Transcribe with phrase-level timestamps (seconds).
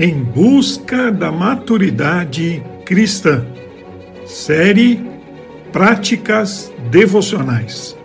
[0.00, 3.44] Em busca da maturidade cristã.
[4.24, 5.04] Série
[5.72, 7.98] Práticas Devocionais.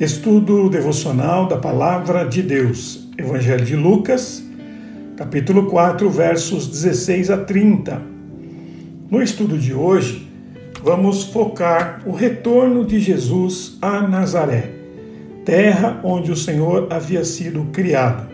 [0.00, 3.06] Estudo devocional da Palavra de Deus.
[3.18, 4.42] Evangelho de Lucas,
[5.18, 8.00] capítulo 4, versos 16 a 30.
[9.10, 10.32] No estudo de hoje,
[10.82, 14.70] vamos focar o retorno de Jesus a Nazaré,
[15.44, 18.31] terra onde o Senhor havia sido criado.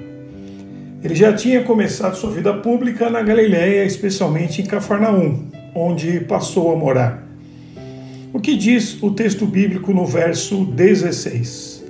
[1.02, 6.76] Ele já tinha começado sua vida pública na Galiléia, especialmente em Cafarnaum, onde passou a
[6.76, 7.24] morar.
[8.32, 11.84] O que diz o texto bíblico no verso 16?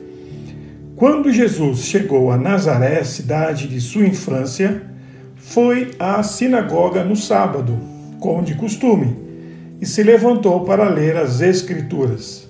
[0.94, 4.82] Quando Jesus chegou a Nazaré, cidade de sua infância,
[5.36, 7.78] foi à sinagoga no sábado,
[8.20, 9.16] como de costume,
[9.80, 12.47] e se levantou para ler as Escrituras.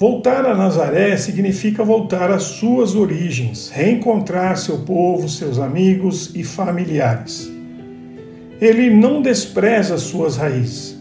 [0.00, 7.52] Voltar a Nazaré significa voltar às suas origens, reencontrar seu povo, seus amigos e familiares.
[8.58, 10.98] Ele não despreza suas raízes,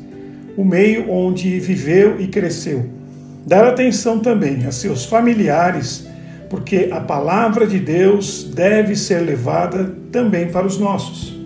[0.57, 2.89] o meio onde viveu e cresceu.
[3.47, 6.05] Dar atenção também a seus familiares,
[6.49, 11.38] porque a palavra de Deus deve ser levada também para os nossos.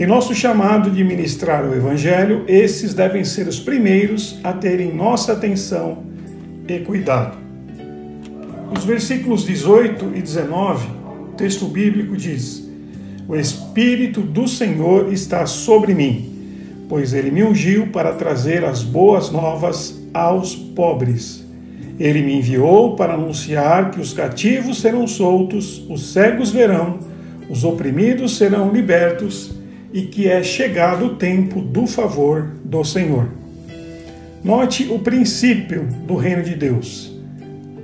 [0.00, 5.34] Em nosso chamado de ministrar o Evangelho, esses devem ser os primeiros a terem nossa
[5.34, 6.04] atenção
[6.66, 7.36] e cuidado.
[8.74, 10.88] Os versículos 18 e 19,
[11.28, 12.66] o texto bíblico diz:
[13.28, 16.30] O Espírito do Senhor está sobre mim,
[16.88, 21.46] pois ele me ungiu para trazer as boas novas aos pobres.
[21.98, 27.00] Ele me enviou para anunciar que os cativos serão soltos, os cegos verão,
[27.50, 29.59] os oprimidos serão libertos
[29.92, 33.28] e que é chegado o tempo do favor do Senhor.
[34.42, 37.12] Note o princípio do reino de Deus.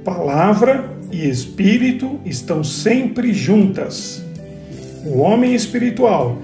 [0.05, 4.25] Palavra e espírito estão sempre juntas.
[5.05, 6.39] O homem espiritual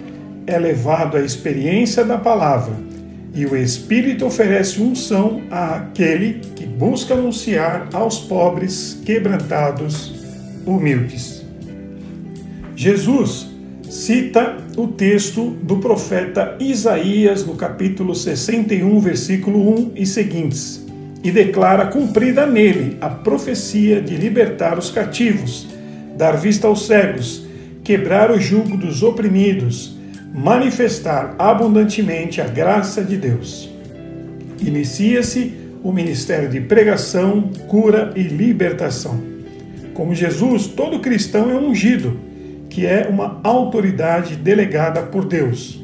[0.47, 2.75] é levado à experiência da palavra
[3.34, 10.15] e o espírito oferece unção àquele que busca anunciar aos pobres, quebrantados,
[10.67, 11.43] humildes.
[12.77, 13.52] Jesus
[13.92, 20.82] cita o texto do profeta Isaías no capítulo 61, versículo 1 e seguintes,
[21.22, 25.69] e declara cumprida nele a profecia de libertar os cativos,
[26.16, 27.47] dar vista aos cegos,
[27.84, 29.94] quebrar o jugo dos oprimidos,
[30.34, 33.69] manifestar abundantemente a graça de Deus.
[34.59, 39.20] Inicia-se o ministério de pregação, cura e libertação.
[39.92, 42.31] Como Jesus, todo cristão é ungido
[42.72, 45.78] que é uma autoridade delegada por Deus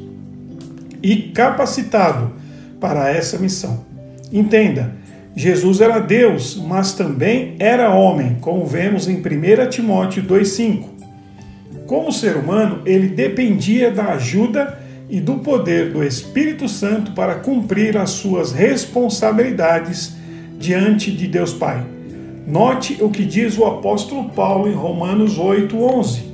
[1.03, 2.33] e capacitado
[2.81, 3.85] para essa missão.
[4.33, 4.95] Entenda,
[5.35, 10.85] Jesus era Deus, mas também era homem, como vemos em 1 Timóteo 2,5.
[11.85, 17.97] Como ser humano, ele dependia da ajuda e do poder do Espírito Santo para cumprir
[17.97, 20.15] as suas responsabilidades
[20.57, 21.83] diante de Deus Pai.
[22.47, 26.28] Note o que diz o apóstolo Paulo em Romanos 8:11.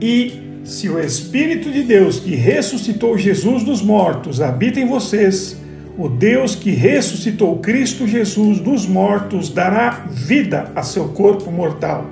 [0.00, 5.56] E se o Espírito de Deus que ressuscitou Jesus dos mortos habita em vocês,
[5.96, 12.10] o Deus que ressuscitou Cristo Jesus dos mortos dará vida a seu corpo mortal,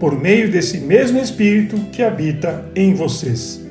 [0.00, 3.62] por meio desse mesmo Espírito que habita em vocês.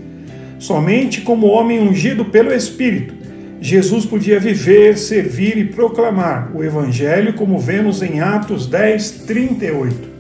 [0.59, 3.15] Somente como homem ungido pelo Espírito,
[3.59, 10.14] Jesus podia viver, servir e proclamar o Evangelho, como vemos em Atos 10, 38.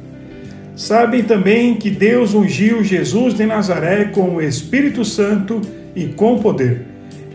[0.75, 5.61] Sabem também que Deus ungiu Jesus de Nazaré com o Espírito Santo
[5.95, 6.85] e com poder.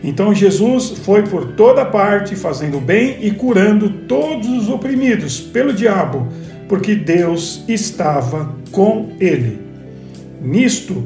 [0.03, 6.27] Então Jesus foi por toda parte fazendo bem e curando todos os oprimidos pelo diabo,
[6.67, 9.59] porque Deus estava com ele.
[10.39, 11.03] Nisto,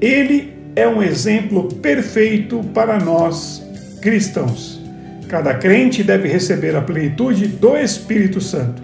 [0.00, 3.62] ele é um exemplo perfeito para nós
[4.00, 4.80] cristãos.
[5.28, 8.82] Cada crente deve receber a plenitude do Espírito Santo.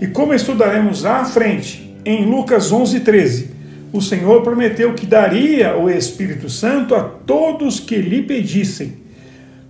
[0.00, 3.50] E como estudaremos à frente, em Lucas 11:13,
[3.92, 8.94] o Senhor prometeu que daria o Espírito Santo a todos que lhe pedissem.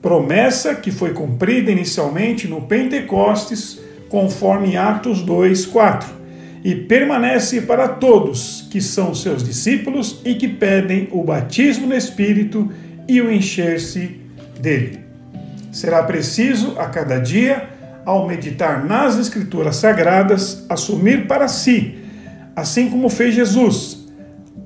[0.02, 6.06] Promessa que foi cumprida inicialmente no Pentecostes, conforme Atos 2:4,
[6.62, 12.70] e permanece para todos que são seus discípulos e que pedem o batismo no Espírito
[13.08, 14.20] e o encher-se
[14.60, 15.00] dele.
[15.72, 17.68] Será preciso a cada dia,
[18.04, 21.99] ao meditar nas Escrituras Sagradas, assumir para si
[22.54, 24.06] assim como fez Jesus,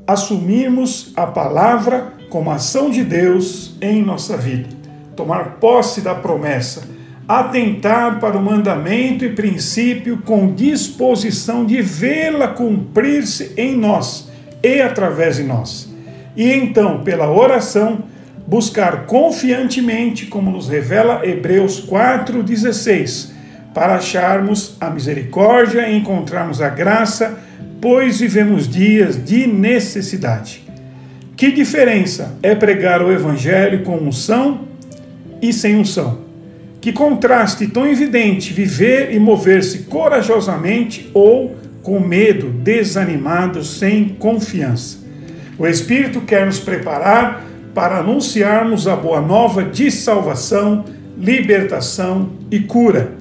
[0.06, 4.69] assumirmos a palavra como ação de Deus em nossa vida,
[5.16, 6.82] tomar posse da promessa,
[7.28, 14.31] atentar para o mandamento e princípio com disposição de vê-la cumprir-se em nós
[14.62, 15.88] e através de nós.
[16.36, 18.04] E então, pela oração,
[18.46, 23.31] buscar confiantemente, como nos revela Hebreus 4,16,
[23.72, 27.38] para acharmos a misericórdia e encontrarmos a graça,
[27.84, 30.64] pois vivemos dias de necessidade.
[31.36, 34.62] Que diferença é pregar o Evangelho com unção
[35.42, 36.20] e sem unção?
[36.81, 45.00] Que contraste tão evidente viver e mover-se corajosamente ou com medo, desanimado, sem confiança.
[45.58, 47.44] O Espírito quer nos preparar
[47.75, 50.86] para anunciarmos a boa nova de salvação,
[51.19, 53.12] libertação e cura,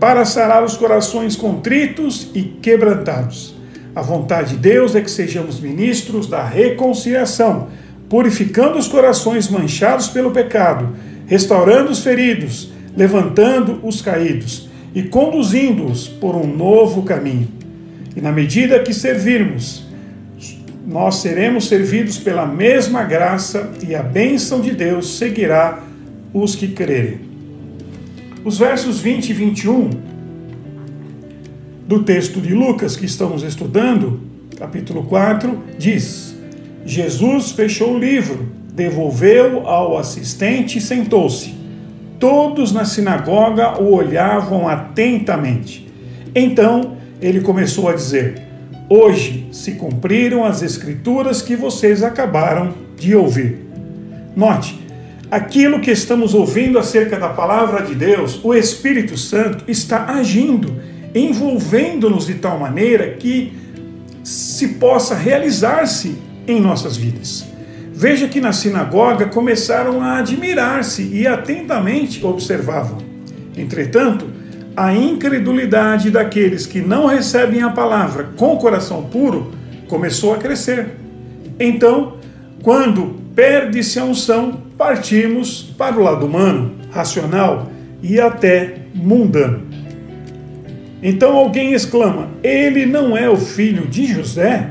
[0.00, 3.59] para sarar os corações contritos e quebrantados.
[3.94, 7.68] A vontade de Deus é que sejamos ministros da reconciliação,
[8.08, 10.94] purificando os corações manchados pelo pecado,
[11.26, 17.48] restaurando os feridos, levantando os caídos e conduzindo-os por um novo caminho.
[18.16, 19.86] E na medida que servirmos,
[20.86, 25.80] nós seremos servidos pela mesma graça e a bênção de Deus seguirá
[26.32, 27.20] os que crerem.
[28.44, 29.90] Os versos 20 e 21
[31.90, 34.20] do texto de Lucas que estamos estudando,
[34.56, 36.36] capítulo 4, diz:
[36.86, 41.52] Jesus fechou o livro, devolveu ao assistente e sentou-se.
[42.16, 45.90] Todos na sinagoga o olhavam atentamente.
[46.32, 48.40] Então ele começou a dizer:
[48.88, 53.66] Hoje se cumpriram as escrituras que vocês acabaram de ouvir.
[54.36, 54.80] Note,
[55.28, 60.72] aquilo que estamos ouvindo acerca da palavra de Deus, o Espírito Santo está agindo,
[61.14, 63.52] envolvendo-nos de tal maneira que
[64.22, 67.46] se possa realizar-se em nossas vidas.
[67.92, 72.98] Veja que na sinagoga começaram a admirar-se e atentamente observavam.
[73.56, 74.26] Entretanto,
[74.76, 79.52] a incredulidade daqueles que não recebem a palavra com coração puro
[79.88, 80.96] começou a crescer.
[81.58, 82.14] Então,
[82.62, 87.70] quando perde-se a unção, partimos para o lado humano, racional
[88.02, 89.62] e até mundano.
[91.02, 94.70] Então alguém exclama: Ele não é o filho de José?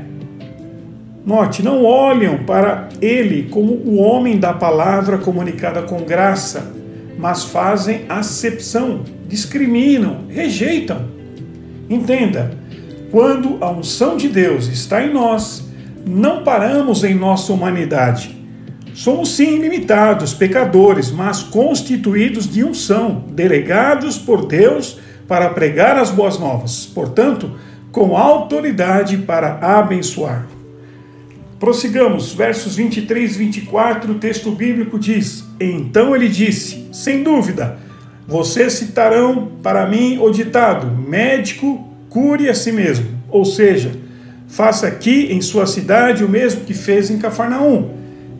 [1.24, 6.72] Note, não olham para ele como o homem da palavra comunicada com graça,
[7.18, 11.08] mas fazem acepção discriminam, rejeitam.
[11.88, 12.50] Entenda,
[13.10, 15.64] quando a unção de Deus está em nós,
[16.04, 18.36] não paramos em nossa humanidade.
[18.92, 24.98] Somos sim limitados, pecadores, mas constituídos de unção, delegados por Deus
[25.30, 27.52] para pregar as boas novas, portanto,
[27.92, 30.48] com autoridade para abençoar.
[31.60, 37.78] Prossigamos, versos 23 e 24, o texto bíblico diz: Então ele disse, sem dúvida,
[38.26, 43.06] vocês citarão para mim o ditado: médico, cure a si mesmo.
[43.28, 43.92] Ou seja,
[44.48, 47.90] faça aqui em sua cidade o mesmo que fez em Cafarnaum.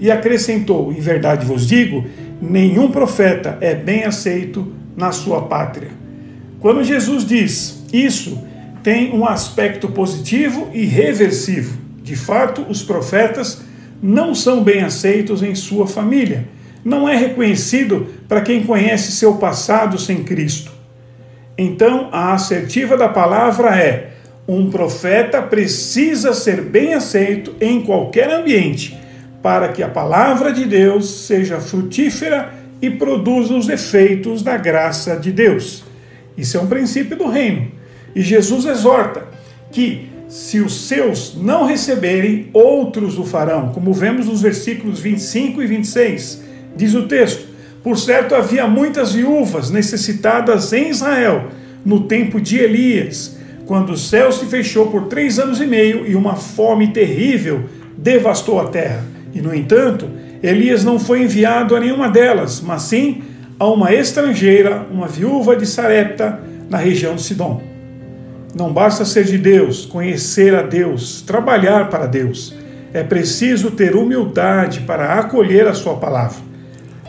[0.00, 2.04] E acrescentou: Em verdade vos digo,
[2.42, 5.99] nenhum profeta é bem aceito na sua pátria.
[6.60, 8.42] Quando Jesus diz isso,
[8.82, 11.78] tem um aspecto positivo e reversivo.
[12.02, 13.62] De fato, os profetas
[14.02, 16.46] não são bem aceitos em sua família
[16.84, 20.72] não é reconhecido para quem conhece seu passado sem Cristo.
[21.56, 24.10] Então, a assertiva da palavra é:
[24.48, 28.98] um profeta precisa ser bem aceito em qualquer ambiente,
[29.42, 35.30] para que a palavra de Deus seja frutífera e produza os efeitos da graça de
[35.30, 35.84] Deus.
[36.40, 37.70] Isso é um princípio do reino.
[38.14, 39.24] E Jesus exorta
[39.70, 45.66] que, se os seus não receberem, outros o farão, como vemos nos versículos 25 e
[45.66, 46.42] 26.
[46.74, 47.46] Diz o texto:
[47.82, 51.50] Por certo, havia muitas viúvas necessitadas em Israel
[51.84, 56.14] no tempo de Elias, quando o céu se fechou por três anos e meio e
[56.14, 57.64] uma fome terrível
[57.96, 59.04] devastou a terra.
[59.34, 60.08] E, no entanto,
[60.42, 63.22] Elias não foi enviado a nenhuma delas, mas sim
[63.60, 66.40] a uma estrangeira, uma viúva de Sarepta,
[66.70, 67.62] na região de Sidom.
[68.54, 72.56] Não basta ser de Deus, conhecer a Deus, trabalhar para Deus.
[72.90, 76.38] É preciso ter humildade para acolher a Sua palavra.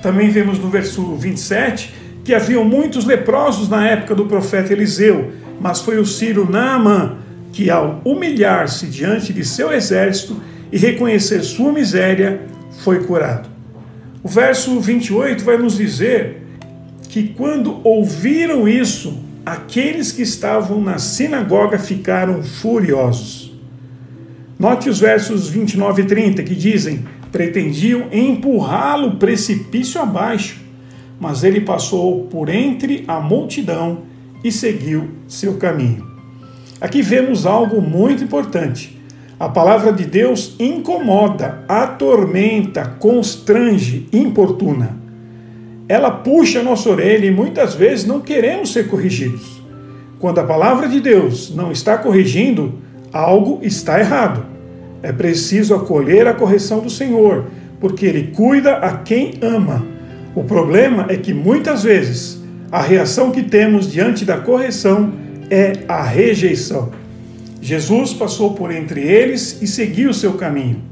[0.03, 5.79] Também vemos no verso 27 que haviam muitos leprosos na época do profeta Eliseu, mas
[5.79, 7.15] foi o Ciro Naamã
[7.53, 10.35] que, ao humilhar-se diante de seu exército
[10.69, 12.41] e reconhecer sua miséria,
[12.83, 13.49] foi curado.
[14.21, 16.40] O verso 28 vai nos dizer
[17.11, 23.51] que quando ouviram isso, aqueles que estavam na sinagoga ficaram furiosos.
[24.57, 30.61] Note os versos 29 e 30 que dizem: pretendiam empurrá-lo precipício abaixo.
[31.19, 33.99] mas ele passou por entre a multidão
[34.43, 36.03] e seguiu seu caminho.
[36.79, 38.99] Aqui vemos algo muito importante.
[39.39, 45.00] A palavra de Deus incomoda, atormenta, constrange, importuna.
[45.91, 49.61] Ela puxa a nossa orelha e muitas vezes não queremos ser corrigidos.
[50.19, 52.75] Quando a palavra de Deus não está corrigindo,
[53.11, 54.45] algo está errado.
[55.03, 57.47] É preciso acolher a correção do Senhor,
[57.81, 59.85] porque Ele cuida a quem ama.
[60.33, 65.11] O problema é que muitas vezes a reação que temos diante da correção
[65.49, 66.89] é a rejeição.
[67.61, 70.90] Jesus passou por entre eles e seguiu o seu caminho.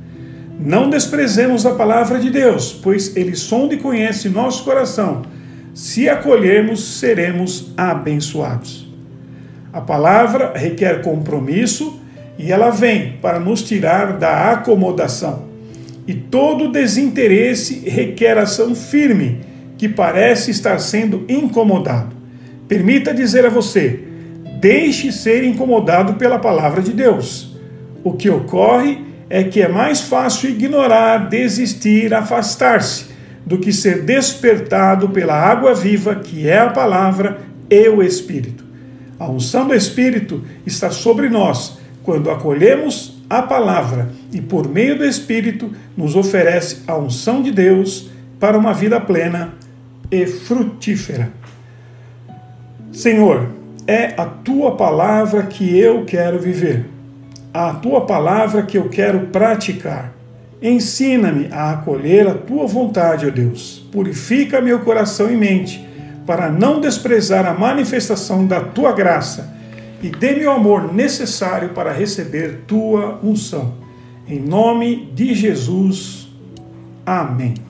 [0.60, 5.22] Não desprezemos a palavra de Deus, pois Ele sonda e conhece nosso coração.
[5.74, 8.94] Se acolhermos, seremos abençoados.
[9.72, 12.02] A palavra requer compromisso
[12.38, 15.48] e ela vem para nos tirar da acomodação.
[16.06, 19.40] E todo desinteresse requer ação firme,
[19.78, 22.14] que parece estar sendo incomodado.
[22.68, 24.04] Permita dizer a você:
[24.60, 27.56] deixe ser incomodado pela palavra de Deus.
[28.04, 29.09] O que ocorre é
[29.44, 33.06] que é mais fácil ignorar, desistir, afastar-se,
[33.46, 38.64] do que ser despertado pela água viva, que é a palavra e o Espírito.
[39.20, 45.06] A unção do Espírito está sobre nós quando acolhemos a palavra e, por meio do
[45.06, 48.10] Espírito, nos oferece a unção de Deus
[48.40, 49.54] para uma vida plena
[50.12, 51.32] e frutífera.
[52.92, 53.50] Senhor,
[53.86, 56.86] é a tua palavra que eu quero viver,
[57.54, 60.14] a tua palavra que eu quero praticar.
[60.62, 63.88] Ensina-me a acolher a tua vontade, ó Deus.
[63.92, 65.88] Purifica meu coração e mente,
[66.26, 69.58] para não desprezar a manifestação da tua graça
[70.02, 73.74] e dê-me o amor necessário para receber tua unção.
[74.28, 76.28] Em nome de Jesus.
[77.06, 77.69] Amém.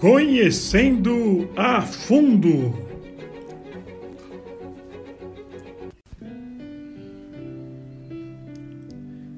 [0.00, 2.74] Conhecendo a fundo.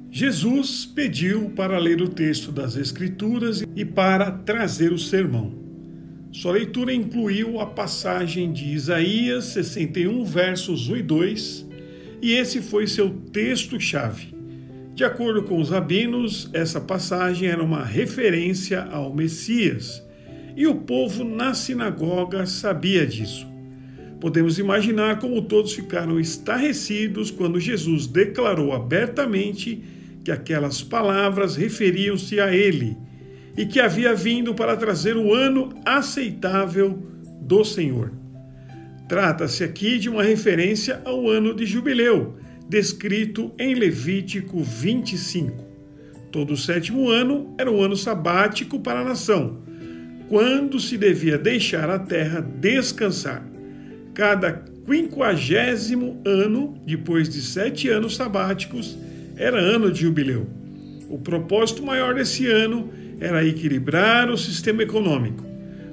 [0.08, 5.52] Jesus pediu para ler o texto das Escrituras e para trazer o sermão.
[6.30, 11.68] Sua leitura incluiu a passagem de Isaías 61, versos 1 e 2,
[12.22, 14.32] e esse foi seu texto-chave.
[14.94, 20.00] De acordo com os rabinos, essa passagem era uma referência ao Messias
[20.56, 23.46] e o povo na sinagoga sabia disso.
[24.20, 29.82] Podemos imaginar como todos ficaram estarrecidos quando Jesus declarou abertamente
[30.22, 32.96] que aquelas palavras referiam-se a ele
[33.56, 37.02] e que havia vindo para trazer o ano aceitável
[37.40, 38.12] do Senhor.
[39.08, 42.36] Trata-se aqui de uma referência ao ano de jubileu,
[42.68, 45.72] descrito em Levítico 25.
[46.30, 49.71] Todo o sétimo ano era o ano sabático para a nação
[50.32, 53.46] quando se devia deixar a terra descansar.
[54.14, 58.96] Cada quinquagésimo ano, depois de sete anos sabáticos,
[59.36, 60.48] era ano de jubileu.
[61.10, 65.44] O propósito maior desse ano era equilibrar o sistema econômico.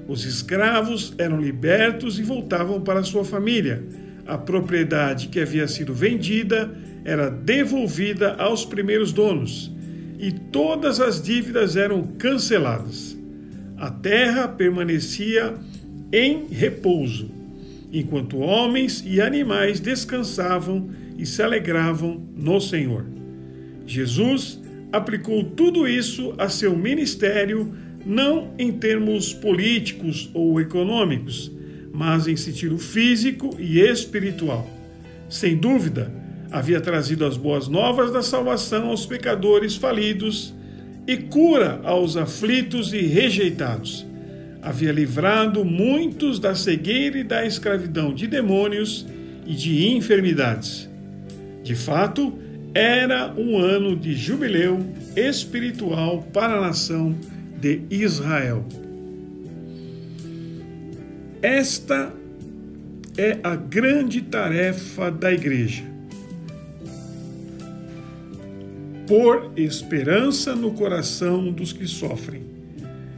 [0.08, 3.84] Os escravos eram libertos e voltavam para sua família.
[4.26, 9.70] A propriedade que havia sido vendida era devolvida aos primeiros donos
[10.18, 13.09] e todas as dívidas eram canceladas
[13.80, 15.56] a terra permanecia
[16.12, 17.32] em repouso,
[17.94, 23.06] enquanto homens e animais descansavam e se alegravam no Senhor.
[23.86, 24.60] Jesus
[24.92, 27.74] aplicou tudo isso a seu ministério,
[28.06, 31.52] não em termos políticos ou econômicos,
[31.94, 34.70] mas em sentido físico e espiritual.
[35.30, 36.12] Sem dúvida,
[36.52, 40.54] havia trazido as boas novas da salvação aos pecadores falidos
[41.10, 44.06] e cura aos aflitos e rejeitados.
[44.62, 49.08] Havia livrado muitos da cegueira e da escravidão de demônios
[49.44, 50.88] e de enfermidades.
[51.64, 52.38] De fato,
[52.76, 54.86] era um ano de jubileu
[55.16, 57.16] espiritual para a nação
[57.60, 58.64] de Israel.
[61.42, 62.14] Esta
[63.18, 65.89] é a grande tarefa da igreja.
[69.10, 72.44] Pôr esperança no coração dos que sofrem.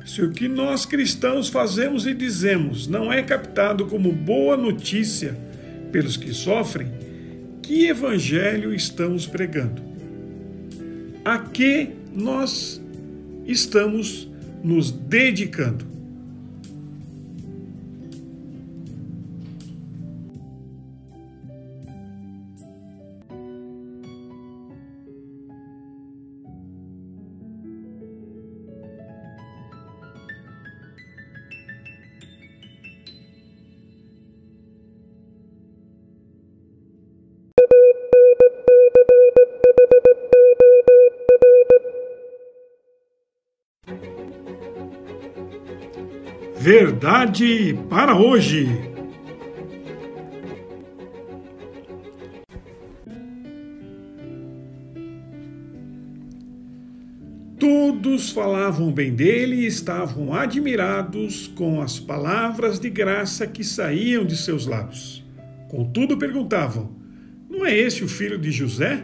[0.05, 5.37] Se o que nós cristãos fazemos e dizemos não é captado como boa notícia
[5.91, 6.87] pelos que sofrem,
[7.61, 9.81] que evangelho estamos pregando?
[11.25, 12.81] A que nós
[13.45, 14.31] estamos
[14.63, 15.90] nos dedicando?
[46.61, 48.67] Verdade para hoje.
[57.57, 64.37] Todos falavam bem dele e estavam admirados com as palavras de graça que saíam de
[64.37, 65.25] seus lábios.
[65.67, 66.91] Contudo, perguntavam:
[67.49, 69.03] Não é esse o filho de José?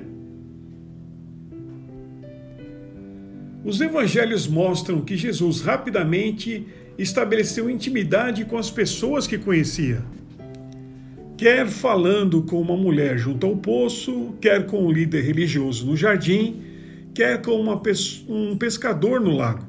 [3.66, 10.04] Os evangelhos mostram que Jesus rapidamente estabeleceu intimidade com as pessoas que conhecia.
[11.38, 16.62] Quer falando com uma mulher junto ao poço, quer com um líder religioso no jardim,
[17.14, 17.80] quer com uma,
[18.28, 19.68] um pescador no lago.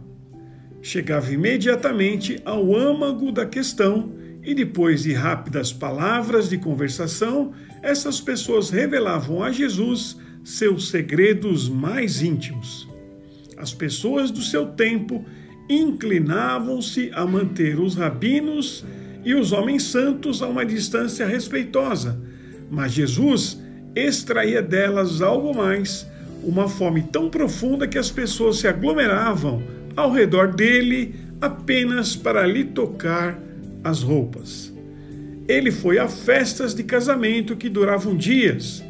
[0.80, 8.70] Chegava imediatamente ao âmago da questão e, depois de rápidas palavras de conversação, essas pessoas
[8.70, 12.88] revelavam a Jesus seus segredos mais íntimos.
[13.58, 15.23] As pessoas do seu tempo
[15.69, 18.85] inclinavam-se a manter os rabinos
[19.25, 22.19] e os homens santos a uma distância respeitosa,
[22.71, 23.61] mas Jesus
[23.95, 26.07] extraía delas algo mais,
[26.43, 29.63] uma fome tão profunda que as pessoas se aglomeravam
[29.97, 33.39] ao redor dele apenas para lhe tocar
[33.83, 34.73] as roupas.
[35.47, 38.83] Ele foi a festas de casamento que duravam dias,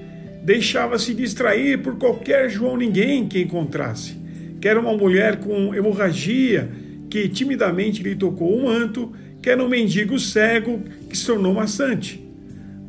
[0.43, 4.19] deixava-se distrair por qualquer João ninguém que encontrasse
[4.61, 6.71] quer uma mulher com hemorragia
[7.11, 12.23] que timidamente lhe tocou o manto, quer um mendigo cego que se tornou maçante.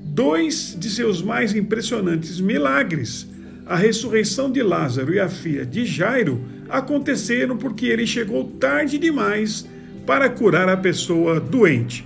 [0.04, 3.28] Dois de seus mais impressionantes milagres,
[3.66, 9.68] a ressurreição de Lázaro e a filha de Jairo, aconteceram porque ele chegou tarde demais
[10.06, 12.06] para curar a pessoa doente.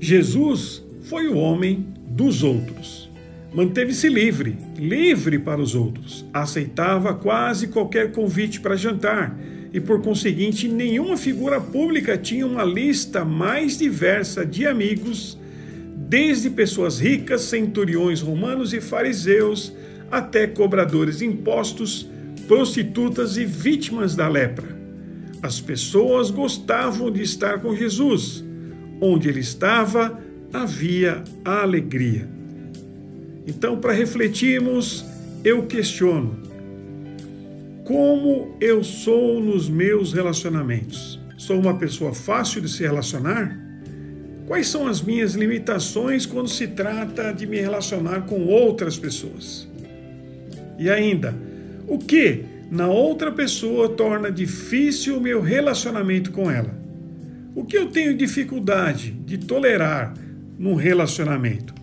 [0.00, 3.05] Jesus foi o homem dos outros.
[3.56, 6.26] Manteve-se livre, livre para os outros.
[6.30, 9.34] Aceitava quase qualquer convite para jantar
[9.72, 15.38] e, por conseguinte, nenhuma figura pública tinha uma lista mais diversa de amigos,
[15.96, 19.72] desde pessoas ricas, centuriões romanos e fariseus,
[20.10, 22.06] até cobradores de impostos,
[22.46, 24.76] prostitutas e vítimas da lepra.
[25.42, 28.44] As pessoas gostavam de estar com Jesus.
[29.00, 30.20] Onde ele estava,
[30.52, 32.36] havia alegria.
[33.46, 35.04] Então, para refletirmos,
[35.44, 36.36] eu questiono:
[37.84, 41.20] como eu sou nos meus relacionamentos?
[41.38, 43.56] Sou uma pessoa fácil de se relacionar?
[44.46, 49.68] Quais são as minhas limitações quando se trata de me relacionar com outras pessoas?
[50.78, 51.34] E ainda,
[51.86, 56.76] o que na outra pessoa torna difícil o meu relacionamento com ela?
[57.54, 60.14] O que eu tenho dificuldade de tolerar
[60.58, 61.74] num relacionamento?